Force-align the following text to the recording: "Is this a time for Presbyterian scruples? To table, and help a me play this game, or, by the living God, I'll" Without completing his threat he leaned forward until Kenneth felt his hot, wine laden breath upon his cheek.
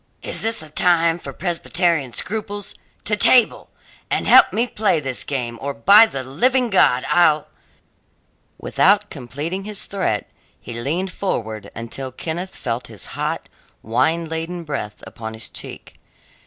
"Is 0.23 0.41
this 0.41 0.63
a 0.63 0.69
time 0.69 1.19
for 1.19 1.31
Presbyterian 1.31 2.11
scruples? 2.11 2.73
To 3.05 3.15
table, 3.15 3.69
and 4.09 4.25
help 4.25 4.47
a 4.51 4.55
me 4.55 4.65
play 4.65 4.99
this 4.99 5.23
game, 5.23 5.59
or, 5.61 5.75
by 5.75 6.07
the 6.07 6.23
living 6.23 6.71
God, 6.71 7.05
I'll" 7.07 7.47
Without 8.57 9.11
completing 9.11 9.63
his 9.65 9.85
threat 9.85 10.27
he 10.59 10.73
leaned 10.73 11.11
forward 11.11 11.69
until 11.75 12.11
Kenneth 12.11 12.55
felt 12.55 12.87
his 12.87 13.05
hot, 13.13 13.47
wine 13.83 14.27
laden 14.27 14.63
breath 14.63 15.03
upon 15.05 15.35
his 15.35 15.47
cheek. 15.49 15.99